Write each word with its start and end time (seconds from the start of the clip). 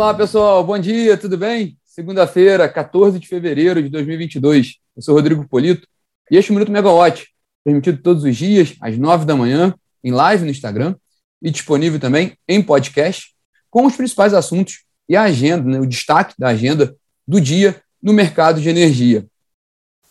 Olá, 0.00 0.14
pessoal. 0.14 0.64
Bom 0.64 0.78
dia, 0.78 1.14
tudo 1.14 1.36
bem? 1.36 1.76
Segunda-feira, 1.84 2.66
14 2.66 3.18
de 3.18 3.28
fevereiro 3.28 3.82
de 3.82 3.90
2022. 3.90 4.76
Eu 4.96 5.02
sou 5.02 5.14
Rodrigo 5.14 5.46
Polito 5.46 5.86
e 6.30 6.38
este 6.38 6.50
é 6.50 6.52
o 6.52 6.54
Minuto 6.54 6.72
Megawatt, 6.72 7.28
permitido 7.62 8.00
todos 8.00 8.24
os 8.24 8.34
dias, 8.34 8.74
às 8.80 8.96
9 8.96 9.26
da 9.26 9.36
manhã, 9.36 9.74
em 10.02 10.10
live 10.10 10.44
no 10.44 10.50
Instagram 10.50 10.96
e 11.42 11.50
disponível 11.50 12.00
também 12.00 12.32
em 12.48 12.62
podcast, 12.62 13.34
com 13.68 13.84
os 13.84 13.94
principais 13.94 14.32
assuntos 14.32 14.84
e 15.06 15.14
a 15.14 15.24
agenda, 15.24 15.68
né, 15.68 15.78
o 15.78 15.86
destaque 15.86 16.32
da 16.38 16.48
agenda 16.48 16.96
do 17.28 17.38
dia 17.38 17.82
no 18.02 18.14
mercado 18.14 18.58
de 18.58 18.70
energia. 18.70 19.26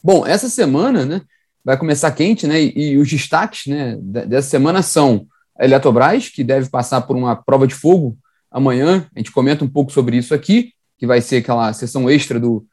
Bom, 0.03 0.23
essa 0.23 0.49
semana 0.49 1.03
né, 1.03 1.21
vai 1.65 1.79
começar 1.79 2.11
quente, 2.11 2.45
né, 2.45 2.61
e, 2.61 2.91
e 2.91 2.97
os 2.99 3.09
destaques 3.09 3.65
né, 3.65 3.97
dessa 3.99 4.51
semana 4.51 4.83
são 4.83 5.25
a 5.57 5.65
Eletrobras, 5.65 6.29
que 6.29 6.43
deve 6.43 6.69
passar 6.69 7.01
por 7.01 7.15
uma 7.15 7.35
prova 7.35 7.65
de 7.65 7.73
fogo 7.73 8.15
amanhã. 8.51 9.07
A 9.15 9.19
gente 9.19 9.31
comenta 9.31 9.63
um 9.63 9.69
pouco 9.69 9.91
sobre 9.91 10.17
isso 10.17 10.33
aqui, 10.33 10.73
que 10.97 11.07
vai 11.07 11.21
ser 11.21 11.37
aquela 11.37 11.71
sessão 11.73 12.09
extra 12.09 12.39
do, 12.39 12.65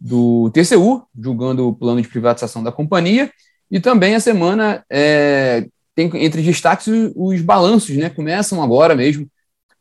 do 0.00 0.50
TCU, 0.50 1.06
julgando 1.18 1.68
o 1.68 1.74
plano 1.74 2.00
de 2.00 2.08
privatização 2.08 2.62
da 2.62 2.72
companhia. 2.72 3.30
E 3.70 3.80
também 3.80 4.14
a 4.14 4.20
semana 4.20 4.84
é, 4.90 5.66
tem 5.94 6.10
entre 6.24 6.42
destaques 6.42 6.86
os, 6.86 7.12
os, 7.14 7.40
balanços, 7.40 7.96
né? 7.96 8.08
Começam 8.08 8.62
agora 8.62 8.94
mesmo 8.94 9.28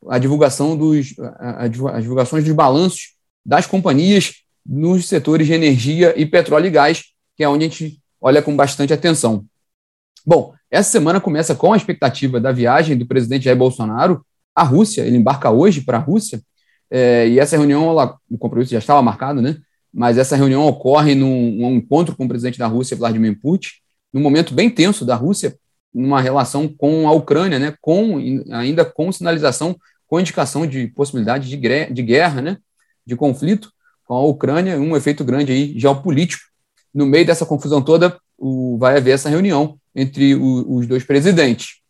a 0.09 0.17
divulgação 0.17 0.75
dos 0.75 1.13
a, 1.19 1.63
a, 1.63 1.65
as 1.65 2.01
divulgações 2.01 2.43
dos 2.43 2.53
balanços 2.53 3.15
das 3.45 3.67
companhias 3.67 4.33
nos 4.65 5.07
setores 5.07 5.45
de 5.45 5.53
energia 5.53 6.13
e 6.19 6.25
petróleo 6.25 6.65
e 6.65 6.71
gás, 6.71 7.03
que 7.35 7.43
é 7.43 7.49
onde 7.49 7.65
a 7.65 7.67
gente 7.67 7.99
olha 8.19 8.41
com 8.41 8.55
bastante 8.55 8.91
atenção. 8.91 9.45
Bom, 10.25 10.53
essa 10.71 10.89
semana 10.89 11.21
começa 11.21 11.53
com 11.53 11.71
a 11.71 11.77
expectativa 11.77 12.39
da 12.39 12.51
viagem 12.51 12.97
do 12.97 13.05
presidente 13.05 13.45
Jair 13.45 13.57
Bolsonaro 13.57 14.25
à 14.55 14.63
Rússia. 14.63 15.03
Ele 15.03 15.17
embarca 15.17 15.51
hoje 15.51 15.81
para 15.81 15.97
a 15.97 16.01
Rússia. 16.01 16.41
É, 16.89 17.27
e 17.27 17.39
essa 17.39 17.57
reunião, 17.57 17.89
ela, 17.89 18.17
o 18.29 18.37
compromisso 18.37 18.71
já 18.71 18.79
estava 18.79 19.01
marcado, 19.01 19.41
né? 19.41 19.57
Mas 19.93 20.17
essa 20.17 20.35
reunião 20.35 20.65
ocorre 20.67 21.15
num, 21.15 21.51
num 21.51 21.75
encontro 21.75 22.15
com 22.15 22.25
o 22.25 22.27
presidente 22.27 22.59
da 22.59 22.67
Rússia, 22.67 22.97
Vladimir 22.97 23.39
Putin, 23.39 23.69
num 24.13 24.21
momento 24.21 24.53
bem 24.53 24.69
tenso 24.69 25.05
da 25.05 25.15
Rússia, 25.15 25.57
numa 25.93 26.21
relação 26.21 26.67
com 26.67 27.07
a 27.07 27.11
Ucrânia, 27.11 27.57
né? 27.59 27.73
Com 27.81 28.17
ainda 28.51 28.85
com 28.85 29.11
sinalização, 29.11 29.75
com 30.07 30.19
indicação 30.19 30.67
de 30.67 30.87
possibilidade 30.87 31.49
de, 31.49 31.57
de 31.57 32.01
guerra, 32.01 32.41
né? 32.41 32.57
De 33.05 33.15
conflito 33.15 33.71
com 34.05 34.13
a 34.13 34.25
Ucrânia, 34.25 34.79
um 34.79 34.95
efeito 34.95 35.23
grande 35.23 35.51
aí 35.51 35.77
geopolítico. 35.77 36.43
No 36.93 37.05
meio 37.05 37.25
dessa 37.25 37.45
confusão 37.45 37.81
toda, 37.81 38.17
o, 38.37 38.77
vai 38.77 38.97
haver 38.97 39.11
essa 39.11 39.29
reunião 39.29 39.77
entre 39.95 40.35
o, 40.35 40.75
os 40.75 40.87
dois 40.87 41.03
presidentes. 41.03 41.81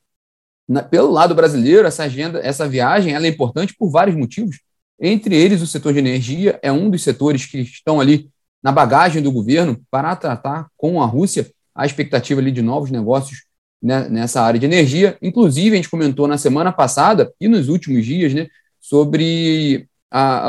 Na, 0.67 0.81
pelo 0.81 1.11
lado 1.11 1.35
brasileiro, 1.35 1.87
essa 1.87 2.03
agenda, 2.03 2.39
essa 2.39 2.67
viagem, 2.67 3.13
ela 3.13 3.25
é 3.25 3.29
importante 3.29 3.75
por 3.77 3.89
vários 3.89 4.15
motivos. 4.15 4.59
Entre 4.99 5.35
eles, 5.35 5.61
o 5.61 5.67
setor 5.67 5.93
de 5.93 5.99
energia 5.99 6.59
é 6.61 6.71
um 6.71 6.89
dos 6.89 7.03
setores 7.03 7.45
que 7.45 7.59
estão 7.59 7.99
ali 7.99 8.29
na 8.63 8.71
bagagem 8.71 9.21
do 9.21 9.31
governo 9.31 9.79
para 9.91 10.15
tratar 10.15 10.67
com 10.75 11.01
a 11.01 11.05
Rússia 11.05 11.51
a 11.75 11.85
expectativa 11.85 12.39
ali 12.39 12.51
de 12.51 12.61
novos 12.61 12.89
negócios 12.89 13.43
né, 13.81 14.07
nessa 14.09 14.41
área 14.41 14.59
de 14.59 14.65
energia. 14.65 15.17
Inclusive, 15.21 15.73
a 15.73 15.75
gente 15.75 15.89
comentou 15.89 16.27
na 16.27 16.37
semana 16.37 16.71
passada 16.71 17.31
e 17.39 17.47
nos 17.47 17.67
últimos 17.67 18.05
dias 18.05 18.33
né, 18.33 18.47
sobre 18.79 19.87
a, 20.09 20.47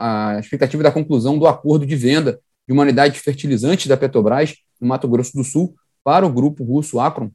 a, 0.00 0.34
a 0.36 0.40
expectativa 0.40 0.82
da 0.82 0.90
conclusão 0.90 1.38
do 1.38 1.46
acordo 1.46 1.86
de 1.86 1.94
venda 1.94 2.40
de 2.66 2.72
uma 2.72 2.82
unidade 2.82 3.14
de 3.14 3.20
fertilizantes 3.20 3.86
da 3.86 3.96
Petrobras 3.96 4.54
no 4.80 4.88
Mato 4.88 5.06
Grosso 5.06 5.36
do 5.36 5.44
Sul 5.44 5.74
para 6.02 6.26
o 6.26 6.32
grupo 6.32 6.64
russo 6.64 6.98
Acron, 6.98 7.30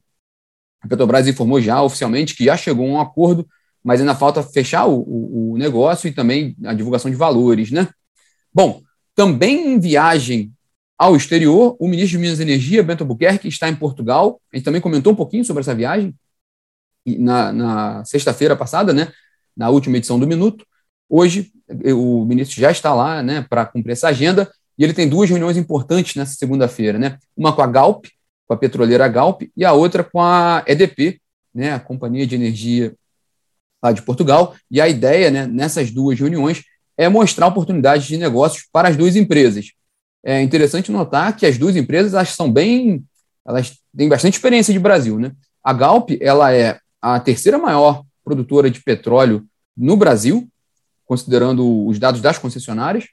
a 0.82 0.88
Petrobras 0.88 1.28
informou 1.28 1.60
já 1.60 1.80
oficialmente 1.82 2.34
que 2.34 2.44
já 2.44 2.56
chegou 2.56 2.86
a 2.86 2.90
um 2.90 3.00
acordo, 3.00 3.46
mas 3.82 4.00
ainda 4.00 4.14
falta 4.14 4.42
fechar 4.42 4.86
o, 4.86 5.00
o, 5.00 5.52
o 5.52 5.58
negócio 5.58 6.08
e 6.08 6.12
também 6.12 6.56
a 6.64 6.74
divulgação 6.74 7.10
de 7.10 7.16
valores, 7.16 7.70
né? 7.70 7.88
Bom, 8.52 8.82
também 9.14 9.74
em 9.74 9.80
viagem 9.80 10.52
ao 10.98 11.16
exterior, 11.16 11.76
o 11.80 11.88
ministro 11.88 12.18
de 12.18 12.18
Minas 12.18 12.38
e 12.38 12.42
Energia, 12.42 12.82
Bento 12.82 13.02
Albuquerque, 13.02 13.48
está 13.48 13.68
em 13.68 13.74
Portugal. 13.74 14.40
A 14.52 14.56
gente 14.56 14.64
também 14.64 14.80
comentou 14.80 15.12
um 15.12 15.16
pouquinho 15.16 15.44
sobre 15.44 15.60
essa 15.60 15.74
viagem 15.74 16.14
na, 17.04 17.52
na 17.52 18.04
sexta-feira 18.04 18.54
passada, 18.54 18.92
né? 18.92 19.12
Na 19.56 19.68
última 19.68 19.96
edição 19.96 20.18
do 20.18 20.26
Minuto. 20.26 20.64
Hoje, 21.08 21.52
o 21.94 22.24
ministro 22.24 22.60
já 22.60 22.70
está 22.70 22.94
lá, 22.94 23.22
né, 23.22 23.44
para 23.48 23.66
cumprir 23.66 23.92
essa 23.92 24.08
agenda, 24.08 24.50
e 24.78 24.84
ele 24.84 24.94
tem 24.94 25.08
duas 25.08 25.28
reuniões 25.28 25.56
importantes 25.56 26.14
nessa 26.14 26.34
segunda-feira, 26.34 26.98
né? 26.98 27.18
Uma 27.36 27.52
com 27.52 27.62
a 27.62 27.66
Galp, 27.66 28.06
com 28.46 28.54
a 28.54 28.56
petroleira 28.56 29.08
Galp, 29.08 29.42
e 29.56 29.64
a 29.64 29.72
outra 29.72 30.04
com 30.04 30.20
a 30.20 30.64
EDP, 30.66 31.20
né, 31.54 31.72
a 31.72 31.80
Companhia 31.80 32.26
de 32.26 32.34
Energia 32.34 32.94
lá 33.82 33.92
de 33.92 34.02
Portugal. 34.02 34.54
E 34.70 34.80
a 34.80 34.88
ideia 34.88 35.30
né, 35.30 35.46
nessas 35.46 35.90
duas 35.90 36.18
reuniões 36.18 36.62
é 36.96 37.08
mostrar 37.08 37.46
oportunidades 37.46 38.06
de 38.06 38.16
negócios 38.16 38.66
para 38.72 38.88
as 38.88 38.96
duas 38.96 39.16
empresas. 39.16 39.72
É 40.24 40.40
interessante 40.40 40.92
notar 40.92 41.36
que 41.36 41.44
as 41.44 41.58
duas 41.58 41.74
empresas 41.74 42.14
elas 42.14 42.30
são 42.30 42.50
bem, 42.50 43.04
elas 43.44 43.78
têm 43.96 44.08
bastante 44.08 44.34
experiência 44.34 44.72
de 44.72 44.78
Brasil, 44.78 45.18
né? 45.18 45.32
A 45.64 45.72
Galp 45.72 46.10
ela 46.20 46.54
é 46.54 46.78
a 47.00 47.18
terceira 47.18 47.58
maior 47.58 48.04
produtora 48.24 48.70
de 48.70 48.80
petróleo 48.80 49.44
no 49.76 49.96
Brasil, 49.96 50.48
considerando 51.04 51.86
os 51.86 51.98
dados 51.98 52.20
das 52.20 52.38
concessionárias, 52.38 53.06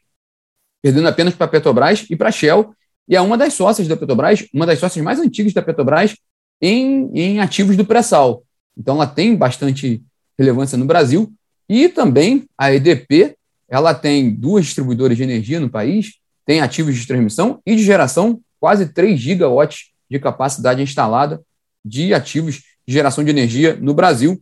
perdendo 0.82 1.08
apenas 1.08 1.34
para 1.34 1.46
a 1.46 1.50
Petrobras 1.50 2.06
e 2.10 2.16
para 2.16 2.30
a 2.30 2.32
Shell, 2.32 2.76
e 3.10 3.16
é 3.16 3.22
uma 3.22 3.36
das 3.36 3.56
sócias 3.56 3.88
da 3.88 3.98
Petrobras, 3.98 4.46
uma 4.54 4.68
das 4.68 4.78
sócias 4.78 5.04
mais 5.04 5.20
antigas 5.20 5.52
da 5.52 5.64
Petrobras 5.64 6.16
em, 6.62 7.10
em 7.14 7.40
ativos 7.40 7.76
do 7.76 7.84
pré-sal. 7.84 8.44
Então, 8.78 8.96
ela 8.96 9.08
tem 9.08 9.36
bastante 9.36 10.04
relevância 10.38 10.78
no 10.78 10.86
Brasil. 10.86 11.34
E 11.68 11.90
também 11.90 12.48
a 12.56 12.72
EDP, 12.72 13.36
ela 13.68 13.96
tem 13.96 14.34
duas 14.34 14.66
distribuidoras 14.66 15.18
de 15.18 15.24
energia 15.24 15.60
no 15.60 15.70
país, 15.70 16.20
tem 16.46 16.62
ativos 16.62 16.96
de 16.96 17.08
transmissão 17.08 17.60
e 17.66 17.76
de 17.76 17.84
geração, 17.84 18.42
quase 18.60 18.94
3 18.94 19.20
gigawatts 19.20 19.92
de 20.10 20.20
capacidade 20.20 20.82
instalada 20.82 21.42
de 21.84 22.14
ativos 22.14 22.64
de 22.88 22.94
geração 22.94 23.24
de 23.24 23.32
energia 23.32 23.76
no 23.76 23.94
Brasil. 23.96 24.40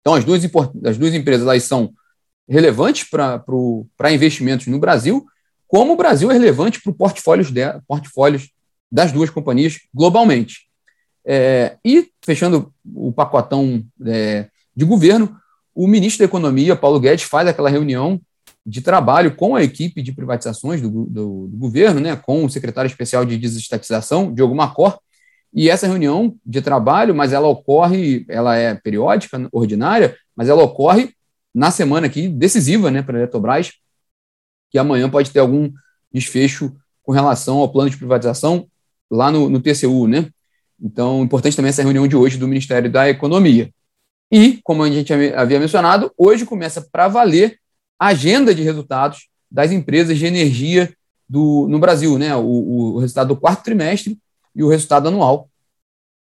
Então, 0.00 0.14
as 0.14 0.24
duas, 0.24 0.42
as 0.84 0.96
duas 0.96 1.14
empresas 1.14 1.46
elas 1.46 1.62
são 1.64 1.92
relevantes 2.48 3.06
para 3.08 4.12
investimentos 4.12 4.66
no 4.66 4.78
Brasil 4.78 5.26
como 5.66 5.92
o 5.92 5.96
Brasil 5.96 6.30
é 6.30 6.34
relevante 6.34 6.80
para 6.80 6.92
portfólios, 6.92 7.50
de, 7.50 7.62
portfólios 7.86 8.50
das 8.90 9.12
duas 9.12 9.30
companhias 9.30 9.78
globalmente. 9.92 10.66
É, 11.24 11.76
e, 11.84 12.08
fechando 12.24 12.72
o 12.94 13.12
pacotão 13.12 13.84
é, 14.04 14.48
de 14.74 14.84
governo, 14.84 15.36
o 15.74 15.86
ministro 15.86 16.20
da 16.20 16.24
Economia, 16.26 16.76
Paulo 16.76 17.00
Guedes, 17.00 17.24
faz 17.24 17.48
aquela 17.48 17.68
reunião 17.68 18.20
de 18.64 18.80
trabalho 18.80 19.34
com 19.34 19.54
a 19.54 19.62
equipe 19.62 20.02
de 20.02 20.12
privatizações 20.12 20.80
do, 20.80 20.88
do, 21.04 21.48
do 21.48 21.56
governo, 21.56 22.00
né, 22.00 22.16
com 22.16 22.44
o 22.44 22.50
secretário 22.50 22.88
especial 22.88 23.24
de 23.24 23.36
desestatização, 23.36 24.32
Diogo 24.32 24.54
Macor, 24.54 24.98
e 25.54 25.70
essa 25.70 25.86
reunião 25.86 26.36
de 26.44 26.60
trabalho, 26.60 27.14
mas 27.14 27.32
ela 27.32 27.46
ocorre, 27.46 28.26
ela 28.28 28.56
é 28.56 28.74
periódica, 28.74 29.48
ordinária, 29.52 30.16
mas 30.34 30.48
ela 30.48 30.62
ocorre 30.62 31.14
na 31.54 31.70
semana 31.70 32.06
aqui 32.06 32.28
decisiva 32.28 32.90
né, 32.90 33.02
para 33.02 33.16
a 33.16 33.20
Eletrobras, 33.20 33.72
que 34.70 34.78
amanhã 34.78 35.08
pode 35.08 35.30
ter 35.30 35.40
algum 35.40 35.70
desfecho 36.12 36.74
com 37.02 37.12
relação 37.12 37.58
ao 37.58 37.70
plano 37.70 37.90
de 37.90 37.96
privatização 37.96 38.66
lá 39.10 39.30
no, 39.30 39.48
no 39.48 39.60
TCU, 39.60 40.06
né? 40.06 40.28
Então, 40.80 41.22
importante 41.22 41.56
também 41.56 41.70
essa 41.70 41.82
reunião 41.82 42.06
de 42.06 42.16
hoje 42.16 42.36
do 42.36 42.48
Ministério 42.48 42.90
da 42.90 43.08
Economia. 43.08 43.70
E, 44.30 44.60
como 44.62 44.82
a 44.82 44.90
gente 44.90 45.12
havia 45.12 45.60
mencionado, 45.60 46.12
hoje 46.18 46.44
começa 46.44 46.80
para 46.80 47.08
valer 47.08 47.58
a 47.98 48.08
agenda 48.08 48.54
de 48.54 48.62
resultados 48.62 49.28
das 49.50 49.70
empresas 49.70 50.18
de 50.18 50.26
energia 50.26 50.92
do, 51.28 51.66
no 51.68 51.78
Brasil, 51.78 52.18
né? 52.18 52.34
O, 52.34 52.94
o 52.94 52.98
resultado 52.98 53.28
do 53.28 53.40
quarto 53.40 53.64
trimestre 53.64 54.18
e 54.54 54.62
o 54.62 54.68
resultado 54.68 55.08
anual 55.08 55.48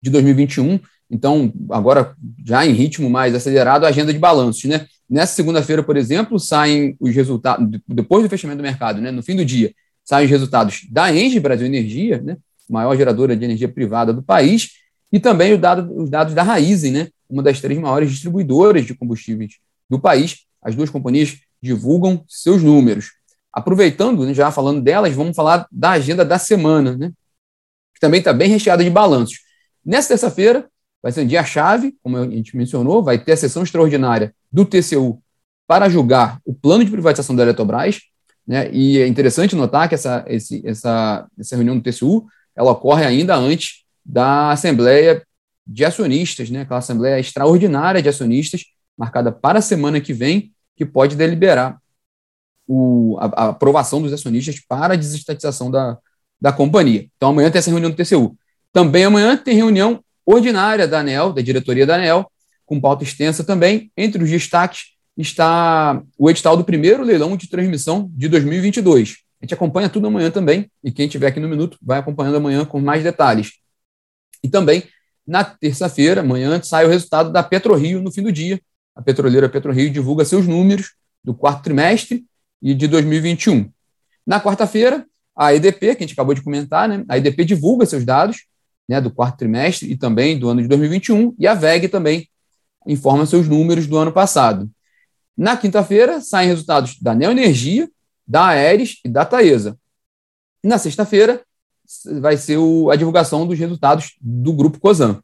de 0.01 0.09
2021. 0.09 0.79
Então, 1.09 1.51
agora 1.69 2.15
já 2.45 2.65
em 2.65 2.71
ritmo 2.71 3.09
mais 3.09 3.35
acelerado, 3.35 3.85
a 3.85 3.89
agenda 3.89 4.13
de 4.13 4.19
balanços, 4.19 4.63
né? 4.65 4.87
Nessa 5.11 5.35
segunda-feira, 5.35 5.83
por 5.83 5.97
exemplo, 5.97 6.39
saem 6.39 6.95
os 6.97 7.13
resultados, 7.13 7.67
depois 7.85 8.23
do 8.23 8.29
fechamento 8.29 8.59
do 8.59 8.63
mercado, 8.63 9.01
né, 9.01 9.11
no 9.11 9.21
fim 9.21 9.35
do 9.35 9.43
dia, 9.43 9.73
saem 10.05 10.23
os 10.23 10.31
resultados 10.31 10.87
da 10.89 11.13
Engie 11.13 11.37
Brasil 11.37 11.67
Energia, 11.67 12.21
né, 12.21 12.37
maior 12.69 12.95
geradora 12.95 13.35
de 13.35 13.43
energia 13.43 13.67
privada 13.67 14.13
do 14.13 14.23
país, 14.23 14.69
e 15.11 15.19
também 15.19 15.59
dado, 15.59 15.93
os 16.01 16.09
dados 16.09 16.33
da 16.33 16.43
Raizen, 16.43 16.93
né, 16.93 17.09
uma 17.29 17.43
das 17.43 17.59
três 17.59 17.77
maiores 17.77 18.09
distribuidoras 18.09 18.85
de 18.85 18.95
combustíveis 18.95 19.57
do 19.89 19.99
país. 19.99 20.45
As 20.61 20.75
duas 20.75 20.89
companhias 20.89 21.39
divulgam 21.61 22.23
seus 22.25 22.63
números. 22.63 23.11
Aproveitando, 23.51 24.25
né, 24.25 24.33
já 24.33 24.49
falando 24.49 24.81
delas, 24.81 25.13
vamos 25.13 25.35
falar 25.35 25.67
da 25.69 25.91
agenda 25.91 26.23
da 26.23 26.39
semana, 26.39 26.95
né, 26.95 27.11
que 27.93 27.99
também 27.99 28.19
está 28.19 28.31
bem 28.31 28.47
recheada 28.47 28.81
de 28.81 28.89
balanços. 28.89 29.39
Nessa 29.85 30.07
terça-feira, 30.07 30.69
vai 31.03 31.11
ser 31.11 31.23
um 31.23 31.27
dia-chave, 31.27 31.97
como 32.01 32.15
a 32.15 32.29
gente 32.29 32.55
mencionou, 32.55 33.03
vai 33.03 33.19
ter 33.19 33.33
a 33.33 33.37
sessão 33.37 33.63
extraordinária 33.63 34.33
do 34.51 34.65
TCU 34.65 35.21
para 35.67 35.89
julgar 35.89 36.39
o 36.45 36.53
plano 36.53 36.83
de 36.83 36.91
privatização 36.91 37.35
da 37.35 37.43
Eletrobras, 37.43 37.99
né? 38.45 38.69
E 38.71 38.99
é 38.99 39.07
interessante 39.07 39.55
notar 39.55 39.87
que 39.87 39.95
essa, 39.95 40.25
esse, 40.27 40.61
essa, 40.65 41.27
essa 41.39 41.55
reunião 41.55 41.77
do 41.77 41.83
TCU 41.83 42.27
ela 42.55 42.71
ocorre 42.71 43.05
ainda 43.05 43.35
antes 43.35 43.83
da 44.05 44.51
Assembleia 44.51 45.23
de 45.65 45.85
Acionistas, 45.85 46.49
né? 46.49 46.61
aquela 46.61 46.79
Assembleia 46.79 47.19
Extraordinária 47.19 48.01
de 48.01 48.09
Acionistas, 48.09 48.65
marcada 48.97 49.31
para 49.31 49.59
a 49.59 49.61
semana 49.61 50.01
que 50.01 50.11
vem, 50.11 50.51
que 50.75 50.85
pode 50.85 51.15
deliberar 51.15 51.79
o, 52.67 53.17
a, 53.19 53.25
a, 53.25 53.49
aprovação 53.49 54.01
dos 54.01 54.13
acionistas 54.13 54.59
para 54.59 54.93
a 54.93 54.97
desestatização 54.97 55.69
da, 55.69 55.97
da 56.39 56.51
companhia. 56.51 57.07
Então, 57.15 57.29
amanhã 57.29 57.49
tem 57.49 57.59
essa 57.59 57.69
reunião 57.69 57.91
do 57.91 57.95
TCU. 57.95 58.35
Também 58.73 59.05
amanhã 59.05 59.37
tem 59.37 59.55
reunião 59.55 60.03
ordinária 60.25 60.87
da 60.87 60.99
ANEL, 60.99 61.33
da 61.33 61.41
diretoria 61.41 61.85
da 61.85 61.95
ANEL, 61.95 62.30
com 62.71 62.79
pauta 62.79 63.03
extensa 63.03 63.43
também. 63.43 63.91
Entre 63.97 64.23
os 64.23 64.29
destaques 64.29 64.93
está 65.17 66.01
o 66.17 66.29
edital 66.29 66.55
do 66.55 66.63
primeiro 66.63 67.03
leilão 67.03 67.35
de 67.35 67.49
transmissão 67.49 68.09
de 68.13 68.29
2022. 68.29 69.17
A 69.41 69.45
gente 69.45 69.53
acompanha 69.53 69.89
tudo 69.89 70.07
amanhã 70.07 70.31
também, 70.31 70.71
e 70.81 70.89
quem 70.89 71.05
estiver 71.05 71.27
aqui 71.27 71.39
no 71.41 71.49
Minuto 71.49 71.77
vai 71.81 71.99
acompanhando 71.99 72.37
amanhã 72.37 72.63
com 72.63 72.79
mais 72.79 73.03
detalhes. 73.03 73.59
E 74.41 74.47
também, 74.47 74.83
na 75.27 75.43
terça-feira, 75.43 76.21
amanhã, 76.21 76.63
sai 76.63 76.85
o 76.85 76.87
resultado 76.87 77.29
da 77.29 77.43
PetroRio 77.43 78.01
no 78.01 78.09
fim 78.09 78.23
do 78.23 78.31
dia. 78.31 78.57
A 78.95 79.01
petroleira 79.01 79.49
PetroRio 79.49 79.89
divulga 79.89 80.23
seus 80.23 80.47
números 80.47 80.93
do 81.21 81.33
quarto 81.33 81.63
trimestre 81.63 82.23
e 82.61 82.73
de 82.73 82.87
2021. 82.87 83.69
Na 84.25 84.39
quarta-feira, 84.39 85.05
a 85.35 85.53
EDP, 85.53 85.95
que 85.95 86.03
a 86.05 86.07
gente 86.07 86.13
acabou 86.13 86.33
de 86.33 86.41
comentar, 86.41 86.87
né, 86.87 87.03
a 87.09 87.17
EDP 87.17 87.43
divulga 87.43 87.85
seus 87.85 88.05
dados 88.05 88.45
né, 88.87 89.01
do 89.01 89.11
quarto 89.11 89.39
trimestre 89.39 89.91
e 89.91 89.97
também 89.97 90.39
do 90.39 90.47
ano 90.47 90.61
de 90.61 90.69
2021, 90.69 91.35
e 91.37 91.45
a 91.45 91.53
VEG 91.53 91.89
também 91.89 92.31
informa 92.85 93.25
seus 93.25 93.47
números 93.47 93.87
do 93.87 93.97
ano 93.97 94.11
passado. 94.11 94.69
Na 95.37 95.55
quinta-feira, 95.57 96.21
saem 96.21 96.49
resultados 96.49 96.99
da 96.99 97.15
Neoenergia, 97.15 97.89
da 98.27 98.47
Aeres 98.47 98.99
e 99.03 99.09
da 99.09 99.25
Taesa. 99.25 99.77
Na 100.63 100.77
sexta-feira, 100.77 101.41
vai 102.19 102.37
ser 102.37 102.57
a 102.91 102.95
divulgação 102.95 103.45
dos 103.45 103.57
resultados 103.57 104.15
do 104.21 104.53
Grupo 104.53 104.79
COSAN. 104.79 105.21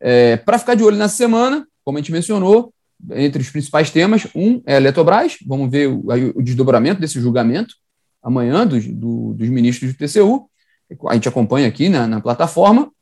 É, 0.00 0.36
Para 0.36 0.58
ficar 0.58 0.74
de 0.74 0.82
olho 0.82 0.96
nessa 0.96 1.16
semana, 1.16 1.66
como 1.84 1.98
a 1.98 2.00
gente 2.00 2.12
mencionou, 2.12 2.72
entre 3.10 3.42
os 3.42 3.50
principais 3.50 3.90
temas. 3.90 4.26
Um 4.34 4.62
é 4.64 4.74
a 4.74 4.76
Eletrobras, 4.76 5.36
vamos 5.46 5.70
ver 5.70 5.88
o, 5.88 6.04
o 6.36 6.42
desdobramento 6.42 7.00
desse 7.00 7.20
julgamento 7.20 7.74
amanhã 8.22 8.66
dos, 8.66 8.86
do, 8.86 9.34
dos 9.34 9.48
ministros 9.48 9.92
do 9.92 9.98
TCU. 9.98 10.48
A 11.08 11.14
gente 11.14 11.28
acompanha 11.28 11.66
aqui 11.66 11.88
na, 11.88 12.06
na 12.06 12.20
plataforma. 12.20 12.92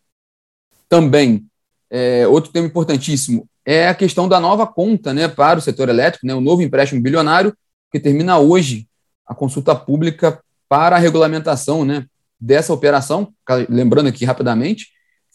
Também, 0.89 1.47
é, 1.91 2.27
outro 2.27 2.53
tema 2.53 2.67
importantíssimo 2.67 3.49
é 3.65 3.89
a 3.89 3.95
questão 3.95 4.29
da 4.29 4.41
nova 4.41 4.67
conta 4.67 5.13
né, 5.13 5.29
para 5.29 5.59
o 5.59 5.63
setor 5.63 5.89
elétrico, 5.89 6.27
né, 6.27 6.35
o 6.35 6.41
novo 6.41 6.63
empréstimo 6.63 7.01
bilionário, 7.01 7.55
que 7.91 8.01
termina 8.01 8.39
hoje 8.39 8.87
a 9.27 9.35
consulta 9.35 9.75
pública 9.75 10.41
para 10.69 10.97
a 10.97 10.99
regulamentação 10.99 11.85
né, 11.85 12.07
dessa 12.41 12.73
operação. 12.73 13.33
Lembrando 13.69 14.09
aqui 14.09 14.25
rapidamente, 14.25 14.89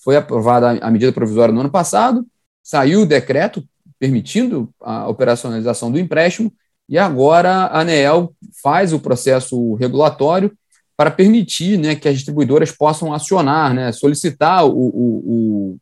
foi 0.04 0.16
aprovada 0.16 0.72
a 0.82 0.92
medida 0.92 1.12
provisória 1.12 1.54
no 1.54 1.62
ano 1.62 1.72
passado, 1.72 2.26
saiu 2.64 3.02
o 3.02 3.06
decreto 3.06 3.64
permitindo 4.00 4.70
a 4.82 5.08
operacionalização 5.08 5.92
do 5.92 6.00
empréstimo, 6.00 6.52
e 6.88 6.98
agora 6.98 7.52
a 7.52 7.82
ANEEL 7.82 8.34
faz 8.62 8.94
o 8.94 9.00
processo 9.00 9.74
regulatório 9.76 10.56
para 10.96 11.12
permitir 11.12 11.78
né, 11.78 11.96
que 11.96 12.08
as 12.08 12.16
distribuidoras 12.16 12.72
possam 12.72 13.14
acionar, 13.14 13.74
né, 13.74 13.92
solicitar 13.92 14.66
o, 14.66 14.70
o, 14.70 15.24
o, 15.26 15.78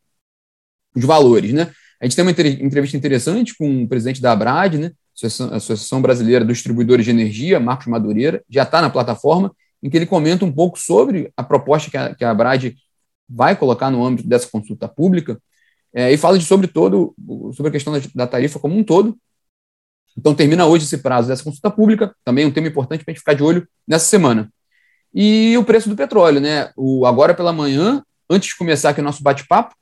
os 0.96 1.04
valores. 1.04 1.52
Né. 1.52 1.70
A 2.00 2.04
gente 2.04 2.16
tem 2.16 2.24
uma 2.24 2.30
entrevista 2.30 2.96
interessante 2.96 3.56
com 3.56 3.84
o 3.84 3.88
presidente 3.88 4.20
da 4.20 4.32
Abrad, 4.32 4.74
né, 4.74 4.92
Associação 5.52 6.02
Brasileira 6.02 6.44
dos 6.44 6.56
Distribuidores 6.56 7.04
de 7.04 7.10
Energia, 7.10 7.60
Marcos 7.60 7.86
Madureira, 7.86 8.42
já 8.50 8.64
está 8.64 8.82
na 8.82 8.90
plataforma, 8.90 9.54
em 9.82 9.88
que 9.88 9.96
ele 9.96 10.06
comenta 10.06 10.44
um 10.44 10.52
pouco 10.52 10.78
sobre 10.78 11.32
a 11.36 11.42
proposta 11.42 11.90
que 11.90 11.96
a, 11.96 12.14
que 12.14 12.24
a 12.24 12.30
Abrad 12.30 12.74
vai 13.28 13.54
colocar 13.56 13.90
no 13.90 14.04
âmbito 14.04 14.28
dessa 14.28 14.48
consulta 14.48 14.88
pública, 14.88 15.40
é, 15.94 16.12
e 16.12 16.16
fala 16.16 16.38
de 16.38 16.44
sobre 16.44 16.66
todo, 16.66 17.14
sobre 17.54 17.68
a 17.68 17.72
questão 17.72 17.92
da, 17.92 18.00
da, 18.14 18.26
tarifa 18.26 18.58
como 18.58 18.76
um 18.76 18.82
todo. 18.82 19.16
Então 20.16 20.34
termina 20.34 20.66
hoje 20.66 20.84
esse 20.84 20.98
prazo 20.98 21.28
dessa 21.28 21.44
consulta 21.44 21.70
pública, 21.70 22.14
também 22.24 22.44
um 22.44 22.50
tema 22.50 22.66
importante 22.66 23.04
para 23.04 23.12
a 23.12 23.14
gente 23.14 23.20
ficar 23.20 23.34
de 23.34 23.42
olho 23.42 23.66
nessa 23.86 24.06
semana. 24.06 24.52
E 25.14 25.56
o 25.56 25.64
preço 25.64 25.88
do 25.88 25.94
petróleo, 25.94 26.40
né? 26.40 26.72
O, 26.76 27.06
agora 27.06 27.34
pela 27.34 27.52
manhã, 27.52 28.02
antes 28.28 28.48
de 28.48 28.56
começar 28.56 28.90
aqui 28.90 29.00
o 29.00 29.04
nosso 29.04 29.22
bate-papo, 29.22 29.74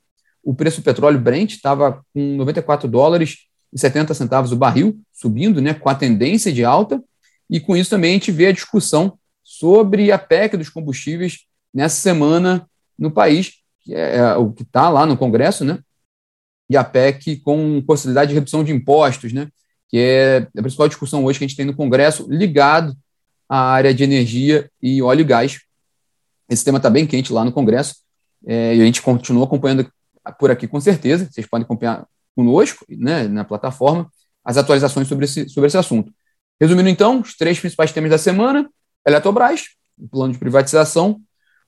o 0.42 0.54
preço 0.54 0.80
do 0.80 0.84
petróleo 0.84 1.20
Brent 1.20 1.52
estava 1.52 2.04
com 2.12 2.36
94 2.36 2.88
dólares 2.88 3.46
e 3.72 3.78
70 3.78 4.12
centavos 4.14 4.52
o 4.52 4.56
barril, 4.56 5.00
subindo, 5.12 5.60
né, 5.60 5.72
com 5.72 5.88
a 5.88 5.94
tendência 5.94 6.52
de 6.52 6.64
alta, 6.64 7.02
e 7.48 7.60
com 7.60 7.76
isso 7.76 7.90
também 7.90 8.10
a 8.10 8.14
gente 8.14 8.32
vê 8.32 8.48
a 8.48 8.52
discussão 8.52 9.18
sobre 9.42 10.10
a 10.10 10.18
PEC 10.18 10.56
dos 10.56 10.68
combustíveis 10.68 11.46
nessa 11.72 11.96
semana 11.96 12.68
no 12.98 13.10
país, 13.10 13.52
que 13.80 13.94
é, 13.94 14.16
é 14.16 14.34
o 14.36 14.52
que 14.52 14.62
está 14.62 14.88
lá 14.88 15.06
no 15.06 15.16
Congresso, 15.16 15.64
né, 15.64 15.78
e 16.68 16.76
a 16.76 16.84
PEC 16.84 17.36
com 17.36 17.82
possibilidade 17.82 18.30
de 18.30 18.34
redução 18.34 18.64
de 18.64 18.72
impostos, 18.72 19.32
né, 19.32 19.48
que 19.88 19.98
é 19.98 20.48
a 20.56 20.62
principal 20.62 20.88
discussão 20.88 21.24
hoje 21.24 21.38
que 21.38 21.44
a 21.44 21.48
gente 21.48 21.56
tem 21.56 21.66
no 21.66 21.76
Congresso, 21.76 22.26
ligado 22.28 22.96
à 23.48 23.58
área 23.58 23.94
de 23.94 24.02
energia 24.02 24.70
e 24.82 25.02
óleo 25.02 25.20
e 25.20 25.24
gás. 25.24 25.60
Esse 26.48 26.64
tema 26.64 26.78
está 26.78 26.88
bem 26.88 27.06
quente 27.06 27.32
lá 27.32 27.44
no 27.44 27.52
Congresso, 27.52 27.96
é, 28.46 28.74
e 28.74 28.80
a 28.80 28.84
gente 28.84 29.02
continua 29.02 29.44
acompanhando 29.44 29.86
por 30.38 30.50
aqui 30.50 30.66
com 30.68 30.80
certeza, 30.80 31.28
vocês 31.30 31.46
podem 31.46 31.64
acompanhar 31.64 32.06
conosco, 32.34 32.84
né, 32.88 33.28
na 33.28 33.44
plataforma, 33.44 34.10
as 34.44 34.56
atualizações 34.56 35.08
sobre 35.08 35.24
esse, 35.24 35.48
sobre 35.48 35.68
esse 35.68 35.76
assunto. 35.76 36.12
Resumindo, 36.60 36.88
então, 36.88 37.20
os 37.20 37.36
três 37.36 37.58
principais 37.58 37.92
temas 37.92 38.10
da 38.10 38.18
semana, 38.18 38.68
Eletrobras, 39.06 39.62
o 39.98 40.08
plano 40.08 40.32
de 40.32 40.38
privatização, 40.38 41.20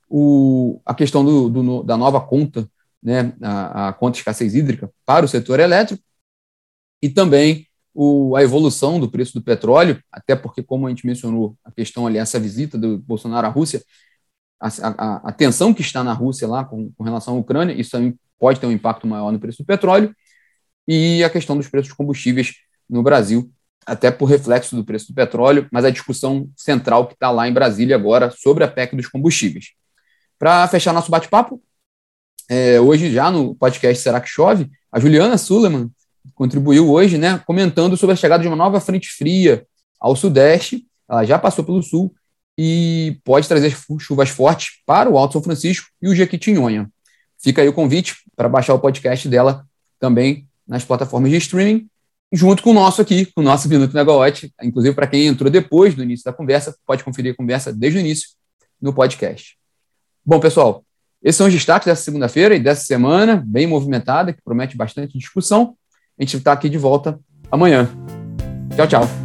o, 0.08 0.80
a 0.84 0.94
questão 0.94 1.24
do, 1.24 1.48
do, 1.48 1.82
da 1.82 1.96
nova 1.96 2.20
conta 2.20 2.68
né, 3.04 3.34
a, 3.42 3.88
a 3.88 3.92
conta 3.92 4.12
de 4.12 4.18
escassez 4.18 4.54
hídrica 4.54 4.90
para 5.04 5.26
o 5.26 5.28
setor 5.28 5.60
elétrico 5.60 6.02
e 7.02 7.10
também 7.10 7.66
o, 7.92 8.34
a 8.34 8.42
evolução 8.42 8.98
do 8.98 9.10
preço 9.10 9.34
do 9.34 9.42
petróleo, 9.42 10.02
até 10.10 10.34
porque, 10.34 10.62
como 10.62 10.86
a 10.86 10.90
gente 10.90 11.06
mencionou, 11.06 11.56
a 11.62 11.70
questão 11.70 12.06
ali, 12.06 12.16
essa 12.16 12.40
visita 12.40 12.78
do 12.78 12.98
Bolsonaro 12.98 13.46
à 13.46 13.50
Rússia, 13.50 13.84
a, 14.58 14.68
a, 14.68 15.28
a 15.28 15.32
tensão 15.32 15.74
que 15.74 15.82
está 15.82 16.02
na 16.02 16.14
Rússia 16.14 16.48
lá 16.48 16.64
com, 16.64 16.90
com, 16.92 17.04
relação 17.04 17.36
à 17.36 17.38
Ucrânia, 17.38 17.78
isso 17.78 17.90
também 17.90 18.18
pode 18.38 18.60
ter 18.60 18.66
um 18.66 18.72
impacto 18.72 19.06
maior 19.06 19.32
no 19.32 19.38
preço 19.38 19.62
do 19.62 19.66
petróleo, 19.66 20.14
e 20.86 21.24
a 21.24 21.30
questão 21.30 21.56
dos 21.56 21.68
preços 21.68 21.88
de 21.88 21.94
combustíveis 21.94 22.54
no 22.88 23.02
Brasil, 23.02 23.50
até 23.86 24.10
por 24.10 24.26
reflexo 24.26 24.76
do 24.76 24.84
preço 24.84 25.08
do 25.08 25.14
petróleo, 25.14 25.66
mas 25.70 25.84
a 25.84 25.90
discussão 25.90 26.48
central 26.56 27.06
que 27.06 27.14
está 27.14 27.30
lá 27.30 27.48
em 27.48 27.52
Brasília 27.52 27.96
agora 27.96 28.30
sobre 28.30 28.64
a 28.64 28.68
PEC 28.68 28.96
dos 28.96 29.08
combustíveis. 29.08 29.72
Para 30.38 30.66
fechar 30.68 30.92
nosso 30.92 31.10
bate-papo, 31.10 31.62
é, 32.48 32.80
hoje 32.80 33.10
já 33.12 33.30
no 33.30 33.54
podcast 33.54 34.02
Será 34.02 34.20
que 34.20 34.28
Chove, 34.28 34.70
a 34.92 35.00
Juliana 35.00 35.38
Suleman 35.38 35.90
contribuiu 36.34 36.90
hoje, 36.90 37.18
né, 37.18 37.38
comentando 37.46 37.96
sobre 37.96 38.14
a 38.14 38.16
chegada 38.16 38.42
de 38.42 38.48
uma 38.48 38.56
nova 38.56 38.80
frente 38.80 39.08
fria 39.08 39.66
ao 40.00 40.16
sudeste. 40.16 40.86
Ela 41.08 41.24
já 41.24 41.38
passou 41.38 41.64
pelo 41.64 41.82
sul 41.82 42.14
e 42.56 43.18
pode 43.24 43.48
trazer 43.48 43.76
chuvas 43.98 44.28
fortes 44.28 44.82
para 44.86 45.10
o 45.10 45.18
Alto 45.18 45.32
São 45.32 45.42
Francisco 45.42 45.88
e 46.00 46.08
o 46.08 46.14
Jequitinhonha. 46.14 46.90
Fica 47.44 47.60
aí 47.60 47.68
o 47.68 47.74
convite 47.74 48.14
para 48.34 48.48
baixar 48.48 48.72
o 48.72 48.78
podcast 48.78 49.28
dela 49.28 49.66
também 50.00 50.48
nas 50.66 50.82
plataformas 50.82 51.30
de 51.30 51.36
streaming, 51.36 51.86
junto 52.32 52.62
com 52.62 52.70
o 52.70 52.72
nosso 52.72 53.02
aqui, 53.02 53.26
com 53.26 53.42
o 53.42 53.44
nosso 53.44 53.68
Minuto 53.68 53.92
Megawatt. 53.92 54.50
Inclusive, 54.62 54.94
para 54.94 55.06
quem 55.06 55.26
entrou 55.26 55.50
depois 55.50 55.94
do 55.94 56.02
início 56.02 56.24
da 56.24 56.32
conversa, 56.32 56.74
pode 56.86 57.04
conferir 57.04 57.34
a 57.34 57.36
conversa 57.36 57.70
desde 57.70 57.98
o 57.98 58.00
início 58.00 58.30
no 58.80 58.94
podcast. 58.94 59.58
Bom, 60.24 60.40
pessoal, 60.40 60.82
esses 61.22 61.36
são 61.36 61.46
os 61.46 61.52
destaques 61.52 61.84
dessa 61.84 62.02
segunda-feira 62.02 62.56
e 62.56 62.58
dessa 62.58 62.84
semana, 62.84 63.44
bem 63.46 63.66
movimentada, 63.66 64.32
que 64.32 64.40
promete 64.42 64.74
bastante 64.74 65.18
discussão. 65.18 65.76
A 66.18 66.22
gente 66.22 66.38
está 66.38 66.50
aqui 66.50 66.70
de 66.70 66.78
volta 66.78 67.20
amanhã. 67.52 67.90
Tchau, 68.74 68.88
tchau. 68.88 69.23